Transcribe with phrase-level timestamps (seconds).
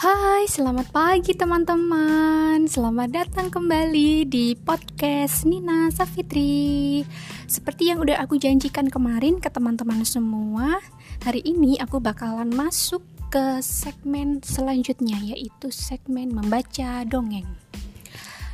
[0.00, 2.64] Hai, selamat pagi teman-teman.
[2.64, 7.04] Selamat datang kembali di podcast Nina Safitri.
[7.44, 10.80] Seperti yang udah aku janjikan kemarin ke teman-teman semua,
[11.20, 17.44] hari ini aku bakalan masuk ke segmen selanjutnya yaitu segmen membaca dongeng.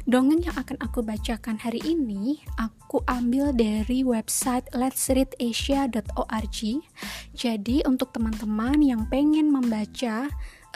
[0.03, 6.59] Dongeng yang akan aku bacakan hari ini aku ambil dari website let'sreadasia.org.
[7.39, 10.27] Jadi untuk teman-teman yang pengen membaca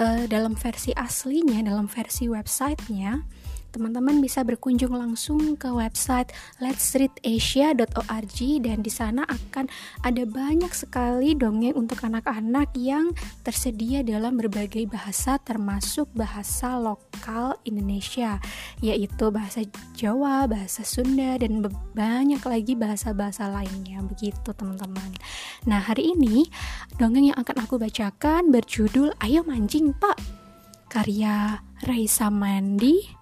[0.00, 3.20] uh, dalam versi aslinya, dalam versi websitenya,
[3.70, 9.70] teman-teman bisa berkunjung langsung ke website let'sreadasia.org dan di sana akan
[10.02, 13.15] ada banyak sekali dongeng untuk anak-anak yang
[13.46, 18.43] tersedia dalam berbagai bahasa termasuk bahasa lokal Indonesia
[18.83, 19.62] yaitu bahasa
[19.95, 21.62] Jawa, bahasa Sunda dan
[21.95, 25.15] banyak lagi bahasa-bahasa lainnya begitu teman-teman.
[25.68, 26.48] Nah, hari ini
[26.96, 30.18] dongeng yang akan aku bacakan berjudul Ayo Mancing, Pak.
[30.90, 33.20] Karya Raisa Mandi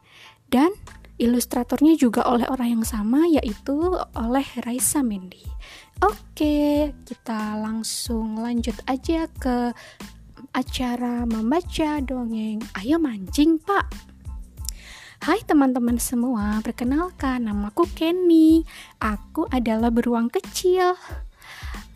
[0.48, 0.72] dan
[1.20, 3.76] ilustratornya juga oleh orang yang sama yaitu
[4.16, 5.44] oleh Raisa Mendy.
[5.98, 9.74] Oke, kita langsung lanjut aja ke
[10.54, 12.62] acara membaca dongeng.
[12.78, 13.86] Ayo mancing, Pak.
[15.18, 18.62] Hai teman-teman semua, perkenalkan namaku Kenny.
[19.02, 20.94] Aku adalah beruang kecil.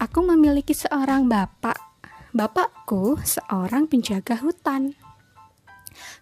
[0.02, 1.78] Aku memiliki seorang bapak.
[2.34, 4.98] Bapakku seorang penjaga hutan.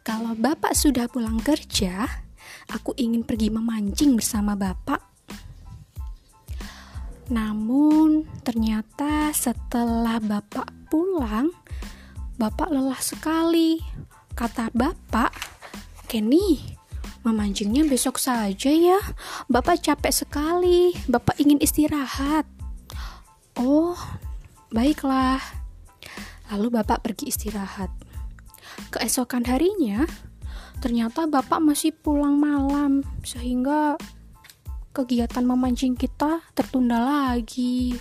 [0.01, 2.09] Kalau bapak sudah pulang kerja,
[2.71, 5.01] aku ingin pergi memancing bersama bapak.
[7.31, 11.55] Namun, ternyata setelah bapak pulang,
[12.35, 13.79] bapak lelah sekali.
[14.35, 15.31] Kata bapak,
[16.11, 16.59] Kenny,
[17.23, 18.99] memancingnya besok saja ya.
[19.47, 20.91] Bapak capek sekali.
[21.07, 22.49] Bapak ingin istirahat.
[23.55, 23.95] Oh,
[24.75, 25.39] baiklah.
[26.51, 27.95] Lalu bapak pergi istirahat.
[28.91, 30.05] Keesokan harinya,
[30.83, 33.95] ternyata bapak masih pulang malam, sehingga
[34.91, 37.95] kegiatan memancing kita tertunda lagi.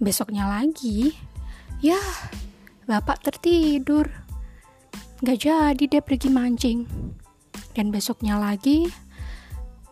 [0.00, 1.16] Besoknya lagi,
[1.80, 2.00] ya,
[2.84, 4.08] bapak tertidur.
[5.20, 6.88] Gak jadi deh pergi mancing.
[7.76, 8.88] Dan besoknya lagi,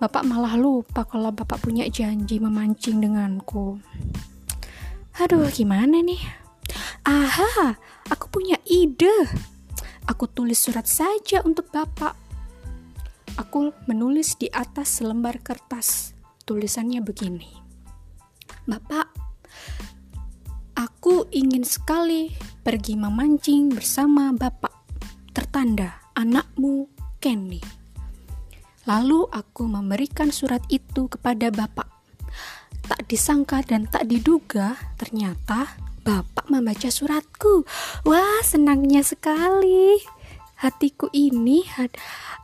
[0.01, 3.79] bapak malah lupa kalau bapak punya janji memancing denganku.
[5.19, 6.48] Aduh, gimana nih?
[7.07, 7.79] Aha,
[8.11, 9.29] aku punya ide.
[10.09, 12.17] Aku tulis surat saja untuk Bapak.
[13.39, 16.17] Aku menulis di atas selembar kertas.
[16.43, 17.53] Tulisannya begini.
[18.67, 19.09] Bapak,
[20.75, 24.75] aku ingin sekali pergi memancing bersama Bapak.
[25.31, 26.91] Tertanda anakmu
[27.23, 27.63] Kenny.
[28.89, 31.87] Lalu aku memberikan surat itu kepada Bapak.
[32.89, 35.77] Tak disangka dan tak diduga, ternyata
[36.09, 37.69] Bapak membaca suratku.
[38.09, 40.01] Wah, senangnya sekali.
[40.57, 41.61] Hatiku ini,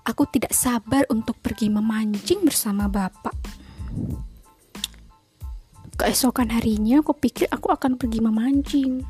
[0.04, 3.32] aku tidak sabar untuk pergi memancing bersama Bapak.
[5.96, 9.00] Keesokan harinya, aku pikir aku akan pergi memancing.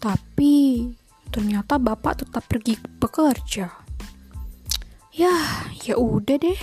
[0.00, 0.88] Tapi,
[1.28, 3.68] ternyata Bapak tetap pergi bekerja.
[5.12, 5.36] Ya,
[5.84, 6.60] ya udah deh.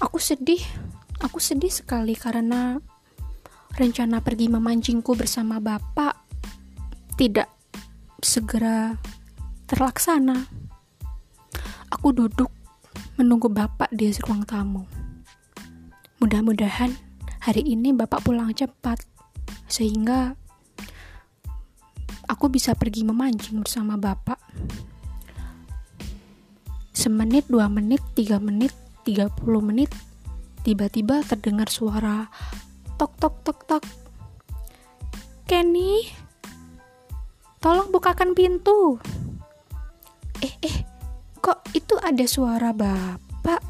[0.00, 0.64] Aku sedih.
[1.20, 2.80] Aku sedih sekali karena
[3.76, 6.16] rencana pergi memancingku bersama bapak
[7.20, 7.52] tidak
[8.24, 8.96] segera
[9.68, 10.48] terlaksana.
[11.92, 12.48] Aku duduk
[13.20, 14.88] menunggu bapak di ruang tamu.
[16.24, 16.96] Mudah-mudahan
[17.44, 19.04] hari ini bapak pulang cepat
[19.68, 20.32] sehingga
[22.24, 24.40] aku bisa pergi memancing bersama bapak.
[26.96, 28.72] Semenit, dua menit, tiga menit,
[29.04, 29.92] tiga puluh menit,
[30.64, 32.32] tiba-tiba terdengar suara
[32.96, 33.84] tok tok tok tok.
[35.44, 36.08] Kenny
[37.60, 38.96] tolong bukakan pintu.
[40.40, 40.76] Eh eh
[41.38, 43.60] kok itu ada suara bapak?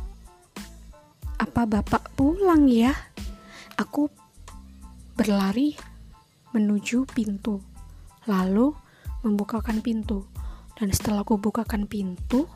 [1.37, 2.95] Apa bapak pulang ya?
[3.77, 4.09] Aku
[5.19, 5.77] berlari
[6.55, 7.61] menuju pintu
[8.31, 8.73] lalu
[9.27, 10.25] membukakan pintu.
[10.77, 12.47] Dan setelah aku bukakan pintu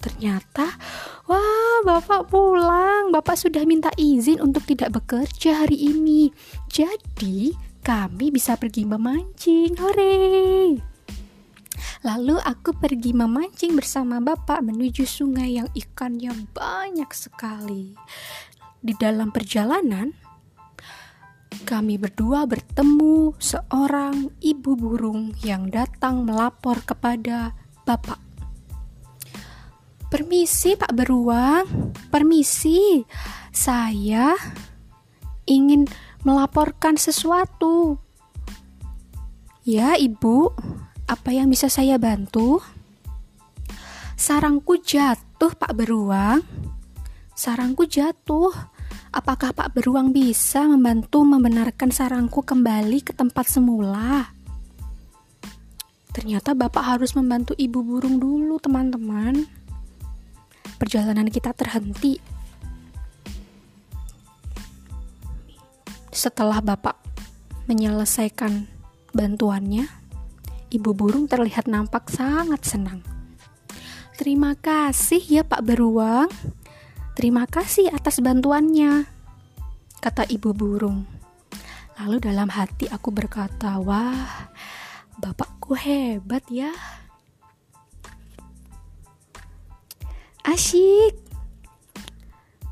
[0.00, 0.80] Ternyata,
[1.28, 3.12] wah, bapak pulang.
[3.12, 6.32] Bapak sudah minta izin untuk tidak bekerja hari ini.
[6.72, 7.52] Jadi,
[7.84, 9.76] kami bisa pergi memancing.
[9.76, 10.80] Hore!
[12.00, 17.92] Lalu aku pergi memancing bersama bapak menuju sungai yang ikannya banyak sekali.
[18.80, 20.16] Di dalam perjalanan,
[21.68, 27.52] kami berdua bertemu seorang ibu burung yang datang melapor kepada
[27.84, 28.29] bapak.
[30.10, 33.06] Permisi Pak Beruang, permisi.
[33.54, 34.34] Saya
[35.46, 35.86] ingin
[36.26, 37.94] melaporkan sesuatu.
[39.62, 40.50] Ya, Ibu,
[41.06, 42.58] apa yang bisa saya bantu?
[44.18, 46.42] Sarangku jatuh, Pak Beruang.
[47.38, 48.50] Sarangku jatuh.
[49.14, 54.34] Apakah Pak Beruang bisa membantu membenarkan sarangku kembali ke tempat semula?
[56.10, 59.59] Ternyata Bapak harus membantu ibu burung dulu, teman-teman.
[60.80, 62.16] Perjalanan kita terhenti.
[66.08, 66.96] Setelah Bapak
[67.68, 68.64] menyelesaikan
[69.12, 69.84] bantuannya,
[70.72, 73.04] ibu burung terlihat nampak sangat senang.
[74.16, 76.32] Terima kasih ya Pak Beruang.
[77.12, 79.04] Terima kasih atas bantuannya,
[80.00, 81.04] kata ibu burung.
[82.00, 84.48] Lalu dalam hati aku berkata, wah,
[85.20, 86.72] bapakku hebat ya.
[90.46, 91.16] Asyik.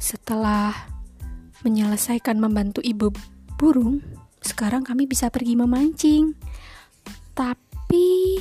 [0.01, 0.73] Setelah
[1.67, 3.13] menyelesaikan membantu ibu
[3.61, 4.01] burung,
[4.41, 6.33] sekarang kami bisa pergi memancing.
[7.35, 8.39] Tapi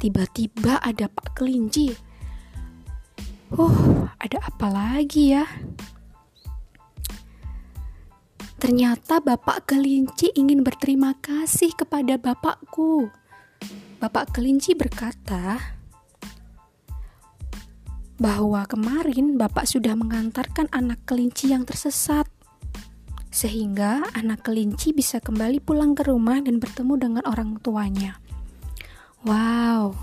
[0.00, 2.08] tiba-tiba ada Pak Kelinci
[3.48, 5.48] Uh, ada apa lagi ya?
[8.60, 13.08] Ternyata Bapak Kelinci ingin berterima kasih kepada bapakku.
[13.96, 15.77] Bapak Kelinci berkata
[18.18, 22.26] bahwa kemarin Bapak sudah mengantarkan anak kelinci yang tersesat,
[23.30, 28.18] sehingga anak kelinci bisa kembali pulang ke rumah dan bertemu dengan orang tuanya.
[29.22, 29.94] Wow,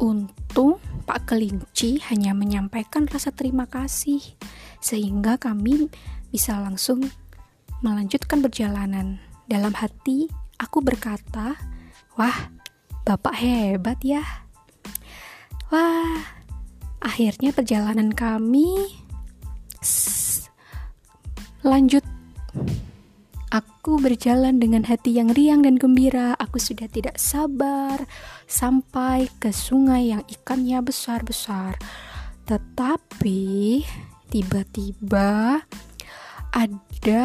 [0.00, 4.22] Untung Pak Kelinci hanya menyampaikan rasa terima kasih,
[4.80, 5.90] sehingga kami
[6.30, 7.04] bisa langsung
[7.84, 9.20] melanjutkan perjalanan.
[9.50, 11.58] Dalam hati, aku berkata,
[12.14, 12.54] "Wah,
[13.04, 14.49] Bapak hebat ya!"
[15.70, 16.26] Wah,
[16.98, 18.90] akhirnya perjalanan kami
[21.62, 22.02] lanjut
[23.50, 26.38] Aku berjalan dengan hati yang riang dan gembira.
[26.38, 27.98] Aku sudah tidak sabar
[28.46, 31.74] sampai ke sungai yang ikannya besar-besar.
[32.46, 33.82] Tetapi
[34.30, 35.66] tiba-tiba
[36.54, 37.24] ada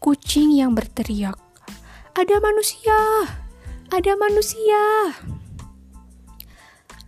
[0.00, 1.36] kucing yang berteriak,
[2.16, 3.28] "Ada manusia!
[3.92, 5.12] Ada manusia!"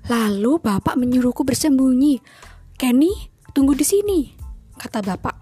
[0.07, 2.23] Lalu bapak menyuruhku bersembunyi.
[2.79, 3.11] "Kenny,
[3.51, 4.21] tunggu di sini,"
[4.79, 5.35] kata bapak.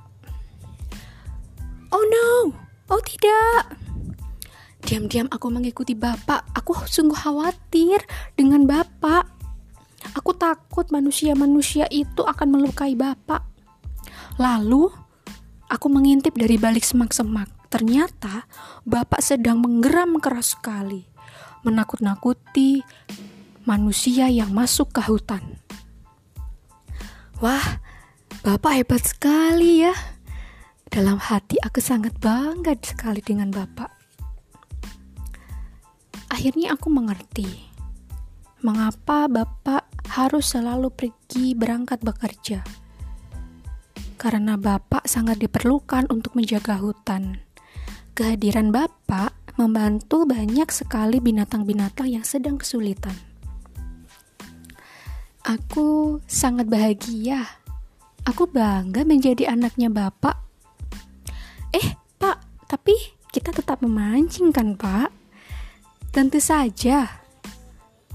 [1.93, 2.51] Oh no,
[2.89, 3.77] oh tidak.
[4.85, 6.49] Diam-diam aku mengikuti bapak.
[6.57, 8.01] Aku sungguh khawatir
[8.37, 9.29] dengan bapak.
[10.17, 13.41] Aku takut manusia-manusia itu akan melukai bapak.
[14.37, 14.93] Lalu,
[15.73, 17.49] aku mengintip dari balik semak-semak.
[17.73, 18.45] Ternyata,
[18.85, 21.09] bapak sedang menggeram keras sekali,
[21.65, 22.85] menakut-nakuti
[23.65, 25.61] manusia yang masuk ke hutan.
[27.41, 27.81] Wah,
[28.45, 29.93] bapak hebat sekali ya.
[30.95, 33.91] Dalam hati aku sangat bangga sekali dengan Bapak.
[36.31, 37.75] Akhirnya aku mengerti
[38.63, 42.63] mengapa Bapak harus selalu pergi berangkat bekerja.
[44.23, 47.43] Karena Bapak sangat diperlukan untuk menjaga hutan.
[48.15, 53.34] Kehadiran Bapak membantu banyak sekali binatang-binatang yang sedang kesulitan.
[55.45, 57.45] Aku sangat bahagia.
[58.25, 60.45] Aku bangga menjadi anaknya Bapak
[61.75, 62.95] Eh, Pak, tapi
[63.35, 65.11] kita tetap memancing kan, Pak?
[66.15, 67.11] Tentu saja,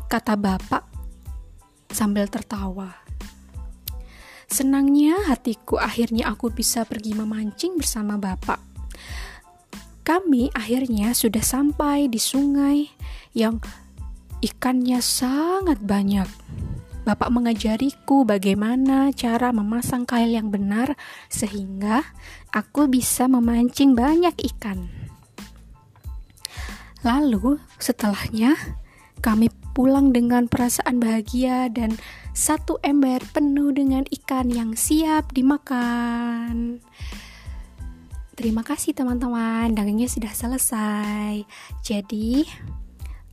[0.08, 0.88] kata Bapak
[1.92, 2.96] sambil tertawa.
[4.48, 8.64] Senangnya hatiku akhirnya aku bisa pergi memancing bersama Bapak.
[10.08, 12.88] Kami akhirnya sudah sampai di sungai
[13.36, 13.60] yang
[14.40, 16.39] ikannya sangat banyak.
[17.10, 20.94] Bapak mengajariku bagaimana cara memasang kail yang benar
[21.26, 22.06] sehingga
[22.54, 24.86] aku bisa memancing banyak ikan.
[27.02, 28.54] Lalu, setelahnya
[29.26, 31.98] kami pulang dengan perasaan bahagia dan
[32.38, 36.78] satu ember penuh dengan ikan yang siap dimakan.
[38.38, 41.42] Terima kasih teman-teman, dagingnya sudah selesai.
[41.82, 42.46] Jadi,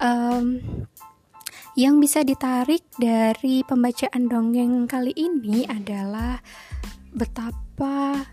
[0.01, 0.65] um,
[1.77, 6.41] yang bisa ditarik dari pembacaan dongeng kali ini adalah
[7.13, 8.25] betapa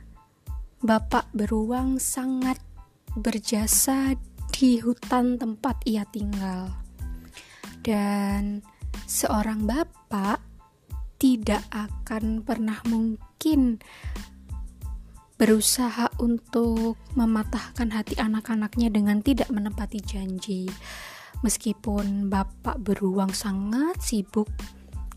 [0.84, 2.60] Bapak beruang sangat
[3.16, 4.20] berjasa
[4.52, 6.76] di hutan tempat ia tinggal.
[7.80, 8.60] Dan
[9.08, 10.44] seorang bapak
[11.24, 13.80] tidak akan pernah mungkin
[15.40, 20.68] berusaha untuk mematahkan hati anak-anaknya dengan tidak menepati janji.
[21.42, 24.48] Meskipun bapak beruang sangat sibuk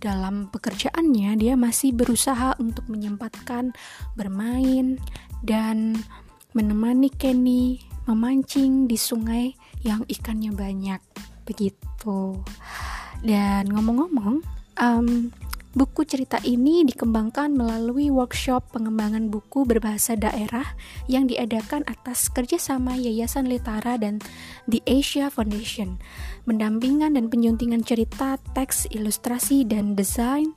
[0.00, 3.76] dalam pekerjaannya, dia masih berusaha untuk menyempatkan
[4.16, 4.96] bermain
[5.44, 5.98] dan
[6.56, 11.02] menemani Kenny memancing di sungai yang ikannya banyak.
[11.46, 12.42] begitu.
[13.22, 14.42] Dan ngomong-ngomong,
[14.82, 15.30] um,
[15.76, 20.64] Buku cerita ini dikembangkan melalui workshop pengembangan buku berbahasa daerah
[21.04, 24.24] yang diadakan atas kerjasama Yayasan Litara dan
[24.64, 26.00] The Asia Foundation.
[26.48, 30.56] Mendampingan dan penyuntingan cerita, teks, ilustrasi, dan desain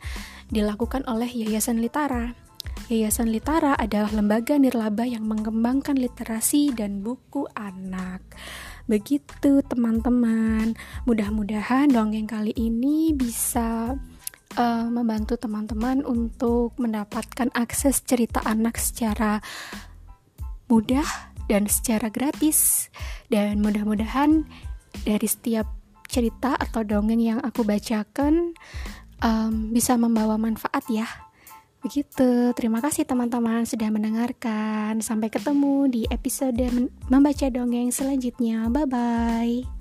[0.55, 2.31] dilakukan oleh Yayasan Litara.
[2.88, 8.23] Yayasan Litara adalah lembaga nirlaba yang mengembangkan literasi dan buku anak.
[8.88, 10.79] Begitu teman-teman.
[11.03, 13.99] Mudah-mudahan dongeng kali ini bisa
[14.60, 19.39] uh, membantu teman-teman untuk mendapatkan akses cerita anak secara
[20.68, 21.08] mudah
[21.50, 22.92] dan secara gratis
[23.32, 24.46] dan mudah-mudahan
[25.08, 25.66] dari setiap
[26.06, 28.54] cerita atau dongeng yang aku bacakan
[29.24, 31.08] um, bisa membawa manfaat ya.
[31.80, 32.51] Begitu.
[32.60, 35.00] Terima kasih teman-teman sudah mendengarkan.
[35.00, 36.60] Sampai ketemu di episode
[37.08, 38.68] membaca dongeng selanjutnya.
[38.68, 39.78] Bye bye